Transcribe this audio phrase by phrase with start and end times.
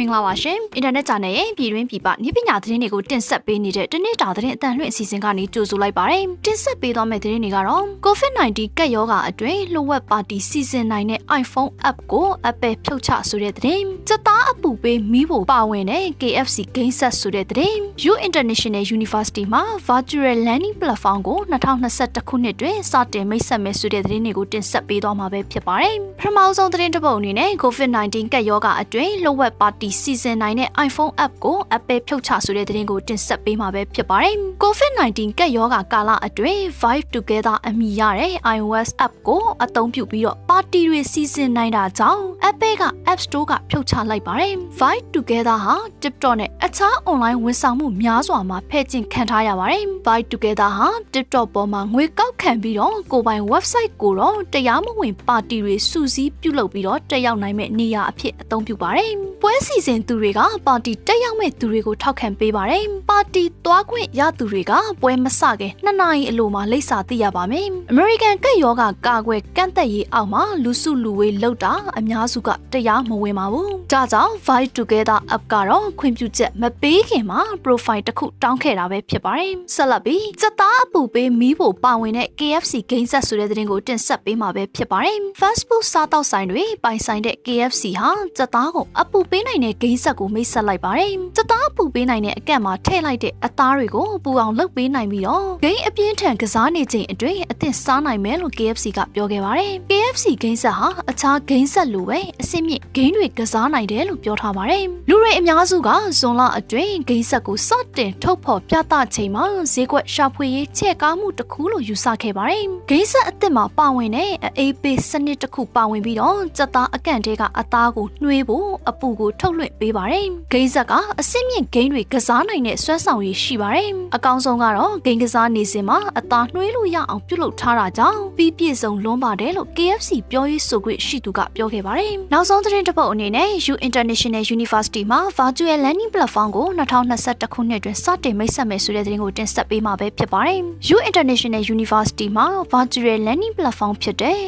[0.00, 17.74] မင်္ဂလာပါရှင်။ Internet Channel ရဲ့ပြည်တွင်းပြည်ပနည်းပညာသတင်းတွေကိုတင်ဆက်ပေးနေတဲ့တနေ့တာသတင်းအတန်လွင့်အစီအစဉ်ကနေကြိုဆိုလိုက်ပါရစေ။တင်ဆက်ပေးသွားမယ့်သတင်းတွေကတော့ COVID-19 ကပ်ရောဂါအတွင်းလှုပ်ဝက်ပါတီစီစဉ်နိုင်တဲ့ iPhone app ကို Apple ဖြုတ်ချဆိုတဲ့သတင်း၊စက်သားအပူပေးမီးဖို့ပါဝင်တဲ့ KFC ဂိမ်းဆက်ဆိုတဲ့သတင်း၊
[18.04, 34.34] U International University မှာ Virtual Learning Platform ကို2021ခုနှစ်တွင်စတင်မိတ်ဆက်မယ်ဆိုတဲ့သတင်းတွေကိုတင်ဆက်ပေးသွားမှာပဲဖြစ်ပါတယ်။ပထမဆုံးသတင်းတစ်ပုဒ်အနေနဲ့ COVID-19 ကပ်ရောဂါအတွင်းလှုပ်ဝက်ပါတီပြီးစီစဉ်နိုင်တဲ့ iPhone app ကို Apple ဖြုတ်ချဆိုတဲ့သတင်းကိုတင်ဆက်ပေးမှာပဲဖြစ်ပါတယ်။
[34.62, 45.58] COVID-19 ကပ်ရောဂါကာလအတွင်း Vive Together အမည်ရတဲ့ iOS app ကိုအသုံးပြုပြီးတော့ပါတီတွေစီစဉ်နိုင်တာကြောင့် Apple က App Store ကဖြုတ်ချလိုက်ပါတယ်။ Vive Together
[45.64, 74.32] ဟာ TikTok နဲ့အခြား online ဝန်ဆောင်မှုများစွာမှာဖဲ့ကျင်ခံထားရပါတယ်။ Vive Together ဟာ TikTok ပေါ်မှာငွေကောက်ခံပြီးတော့ကိုပိုင် website ကိုတော့တရားမဝင်ပါတီတွေစုစည်းပြုလုပ်ပြီးတော့တက်ရောက်နိုင်မဲ့နေရာအဖြစ်အသုံးပြုပါတယ်။ပွဲစီစဉ်သူတွေကပါတီတက်ရောက်မဲ့သူတွေကိုထောက်ခံပေးပါတယ်။ပါတီသွားခွင့်ရသူတွေကပွဲမစခင်နှစ်နာရီအလိုမှာလိပ်စာသိရပါမယ်။ American ကက်ယောဂကာကွယ်ကန့်သက်ရေးအောက်မှာလူစုလူဝေးလှုပ်တာ အများစုကတရားမဝင်ပါဘူး။ဒါကြောင့်
[74.46, 99.72] Vibe Together App ကတော့ခွင့်ပြုချက်မပေးခင်မှာ profile တစ်ခုတောင်းခဲ့တာပဲဖြစ်ပါတယ်။ဆက်လက်ပြီးစက်သားအပူပေးမီးဖို့ပါဝင်တဲ့ KFC ဂိမ်းဆက်ဆိုတဲ့သတင်းကိုတင်ဆက်ပေးမှာပဲဖြစ်ပါတယ်။ Facebook စားတောက်ဆိုင်တွေပိုင်ဆိုင်တဲ့ KFC ဟာစက်သားကိုအပူပေးနိုင်တဲ့ဂိမ်းဆက်ကိုမိတ်ဆက်လိုက်ပါတယ်။စသားပူပေးနိုင်တဲ့အကန့်မှာထည့်လိုက်တဲ့အသားတွေကိုပူအောင်လုပ်ပေးနိုင်ပြီးတော့ဂိမ်းအပြင်းထန်ကစားနေချိန်အတွင်းအသင့်စားနိုင်မယ်လို့ KFC ကပြောခဲ့ပါတယ်။
[100.10, 123.86] KFC ဂိမ်းဆက်ဟာအခြားဂိမ်းဆက်လိုပဲအစ်စ်မြင့်ဂိမ်းတွေကစားနိုင်တယ်လို့ပြောထားပါတယ်။လူတွေအများစုကဇွန်လအတွင်းဂိမ်းဆက်ကိုစတင်ထုတ်ဖော်ပြသချိန်မှာဈေးကွက်ရှာဖွေရေးချဲ့ကားမှုတစ်ခုလို့ယူဆခဲ့ပါတယ်။ဂိမ်းဆက်အသစ်မှာပါဝင်တဲ့အအေးပေးစနစ်တစ်ခုပါဝင်ပြီးတော့စက်သားအကန့်တဲကအသားကိုနှွေးဖို့အပူကိုထုတ်လွှင့်ပေးပါတယ်။ဂိမ်းဆက်ကအစစ်မြင့်ဂိမ်းတွေကစားနိုင်တဲ့စွမ်းဆောင်ရည်ရှိပါတယ်။
[124.16, 140.60] အကောင်းဆုံးကတော့ဂိမ်းကစားနေစဉ်မှာအသာနှွှေးလို့ရအောင်ပြုလုပ်ထားတာကြောင့်ပြီးပြည့်စုံလွန်းပါတယ်လို့ KFC ပြောရေးဆိုခွင့်ရှိသူကပြောခဲ့ပါတယ်။နောက်ဆုံးသတင်းတစ်ပုဒ်အနေနဲ့ U International University မှာ Virtual Learning Platform ကို2021ခုနှစ်တွင်စတင်မိတ်ဆက်မယ်ဆိုတဲ့သတင်းကိုတင်ဆက်ပေးမှာပဲဖြစ်ပါတယ်။
[140.94, 144.38] U International University မှာ Virtual Learning Platform ဖြစ်တဲ့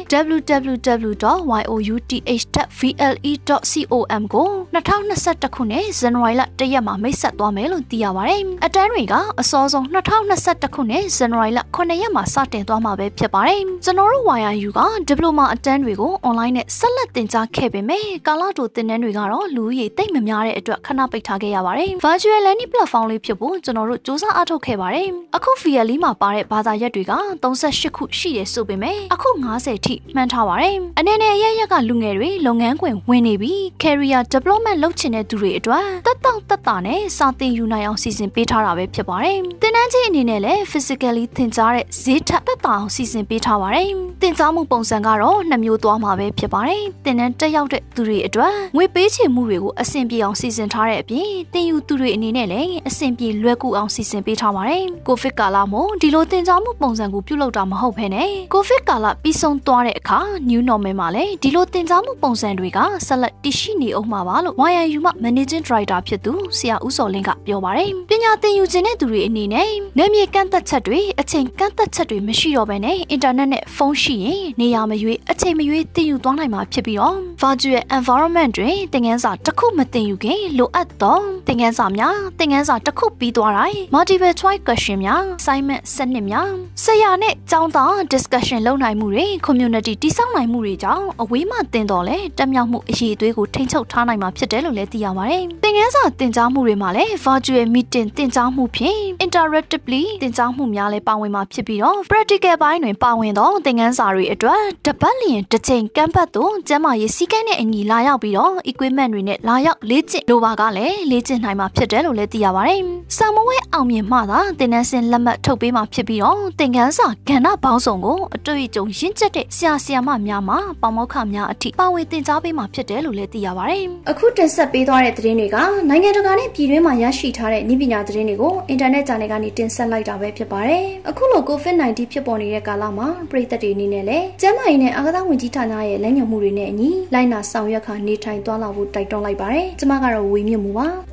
[4.05, 14.25] www.youth.vle.com ကို2021ခုနှစ်ဇန်နဝါရီလ1ရက်မှာမိတ်ဆက်သွားမယ်လို့သိရပါတယ်။အတန်းတွေကအစောဆုံး2021ခုနှစ်ဇန်နဝါရီလ9ရက်မှာစတင်သွားမှာပဲဖြစ်ပါတယ်။ကျွန်တော်တို့
[14.63, 27.13] YU ကဒီပလိုမာအတန်းတွေကိုအွန်လိုင်းနဲ့ဆက်လက်တင်ကြားခဲ့ပေမဲ့ကာလတိုသင်တန်းတွေကတော့လူကြီးတိတ်မများတဲ့အတွက်ခဏပိတ်ထားခဲ့ရပါတယ်။ Virtual Learning Platform လေးဖြစ်ဖို့ကျွန်တော်တို့စူးစမ်းအားထုတ်ခဲ့ပါတယ်။အခု VLE မှာပါတဲ့ဘာသာရပ်တွေက
[27.53, 29.29] 38ခုရှိတယ်ဆိုပေမဲ့အခု
[29.59, 43.87] 90ထိမှန်းထားပါတယ်။အနေနဲ့အရရက်ကလူငယ်တွေလုပ်ငန်းခွင်ဝင်နေပြီး Career Development development လုပ်ချင်တဲ့သူတွေအတွက်တက်တောင့်တက်တာနဲ့စာသင်ယူနိုင်အောင်စီစဉ်ပေးထားတာပဲဖြစ်ပါတယ်။သင်တန်းချင်းအနေနဲ့လည်း physically သင်ကြားတဲ့ဈေးထက်တက်တာအောင်စီစဉ်ပေးထားပါတယ်။
[44.25, 60.19] တင်ကြားမှုပုံစံကတော့နှစ်မျိုးသွားမှာပဲဖြစ်ပါတယ်။တင်တန်းတက်ရောက်တဲ့သူတွေအတွက်ငွေပေးချေမှုတွေကိုအဆင်ပြေအောင်စီစဉ်ထားတဲ့အပြင်တင်ယူသူတွေအနေနဲ့လည်းအဆင်ပြေလွယ်ကူအောင်စီစဉ်ပေးထားပါတယ်။ကိုဗစ်ကာလမို့ဒီလိုတင်ကြားမှုပုံစံကိုပြုလုပ်တာမဟုတ်ဘဲနဲ့ကိုဗစ်ကာလပြီးဆုံးသွားတဲ့အခါ
[60.49, 64.55] new normal မှာလည်းဒီလိုတင်ကြားမှုပုံစံတွေကဆက်လက်တည်ရှိနေအောင်မှာပါလို့
[64.93, 69.67] YU မှ managing director ဖြစ်သူဆရာဦးစောလင်းကပြောပါတယ်။ပညာသင်ယူခြင်းတဲ့သူတွေအနေနဲ့
[69.97, 86.51] နယ်မြေကန့်သက်ချက်တွေအချိန်ကန့်သက်ချက်တွေမရှိတော့ဘဲနဲ့အင်တာနက်နဲ့ဖုန်းရှိရှိရင်နေရာမရွေးအချိန်မရွေးတင်ယူသွားနိုင်မှာဖြစ်ပြီးတော့ virtual environment တွင်သင်ခန်းစာတစ်ခုမတင်ယူခင်လိုအပ်သောသင်ခန်းစာများသင်ခန်းစာတစ်ခုပြီးသွားတိုင်း multiple choice question များ assignment စနစ်များ
[86.83, 112.79] ဆရာနဲ့ကျောင်းသား discussion လုပ်နိုင်မှုတွေ community တည်ဆောက်နိုင်မှုတွေကြောင့်အဝေးမှသင်တော်လဲတက်မြောက်မှုအရေးအသွေးကိုထိန်းချုပ်ထားနိုင်မှာဖြစ်တယ်လို့လည်းသိရပါတယ်သင်ခန်းစာသင်ကြားမှုတွေမှာလည်း virtual meeting သင်ကြားမှုဖြင့် interactively သင်ကြားမှုများလည်းပါဝင်မှာဖြစ်ပြီးတော့ practical ပိုင်းတွင်ပါဝင်သောသင်ခန်းစာစာတွေအတွက်တပတ်လျင်တစ်ချိန်ကမ်းဘတ်သို့ကျမရေးစီးကမ်းနဲ့အညီလာရောက်ပြီးတော့ equipment တွေနဲ့လာရောက်လေ့ကျင့်လိုပါကလည်းလေ့ကျင့်နိုင်မှာဖြစ်တယ်လို့လည်းသိရပါတယ်။
[113.17, 125.57] စာမွေးအောင်မြင်မှသာသင်တန်းစဉ်လက်မှတ်ထုတ်ပေးမှာဖြစ်ပြီးတော့သင်ခန်းစာကဏ္ဍပေါင်းစုံကိုအတွေ့အကြုံရင့်ကျက်တဲ့ဆရာဆရာမများမှပေါမောက္ခများအထိပါဝင်သင်ကြားပေးမှာဖြစ်တယ်လို့လည်းသိရပါတယ်။အခုတင်ဆက်ပေးသွားတဲ့သတင်းတွေက
[125.89, 140.87] နိုင်ငံတကာနဲ့ပြည်တွင်းမှာရရှိထားတဲ့ဤပညာသတင်းတွေကိုအင်တာနက် channel ကနေတင်ဆက်လိုက်တာပဲဖြစ်ပါတယ်။အခုလို COVID-19 ဖြစ်ပေါ်နေတဲ့ကာလမှာပြည်သက်တွေအနေနဲ့နဲ့လည်းကျန်းမာရေးနဲ့အားကစားဝန်ကြီးဌာနရဲ့လမ်းညွှန်မှုတွေနဲ့အညီလိုက်နာဆောင်ရွက်ခါနေထိုင်သွားလာဖို့တိုက်တွန်းလိုက်ပါတယ်။ကျမကတော့ဝေမြင့်မှုပါ။